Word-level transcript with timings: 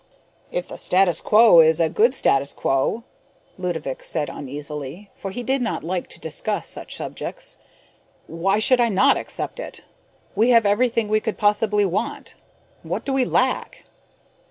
"If 0.51 0.67
the 0.67 0.79
status 0.79 1.21
quo 1.21 1.59
is 1.59 1.79
a 1.79 1.87
good 1.87 2.15
status 2.15 2.53
quo," 2.55 3.03
Ludovick 3.59 4.03
said 4.03 4.31
uneasily, 4.31 5.11
for 5.15 5.29
he 5.29 5.43
did 5.43 5.61
not 5.61 5.83
like 5.83 6.07
to 6.07 6.19
discuss 6.19 6.65
such 6.67 6.95
subjects, 6.95 7.59
"why 8.25 8.57
should 8.57 8.81
I 8.81 8.89
not 8.89 9.15
accept 9.15 9.59
it? 9.59 9.81
We 10.33 10.49
have 10.49 10.65
everything 10.65 11.07
we 11.07 11.19
could 11.19 11.37
possibly 11.37 11.85
want. 11.85 12.33
What 12.81 13.05
do 13.05 13.13
we 13.13 13.25
lack?" 13.25 13.85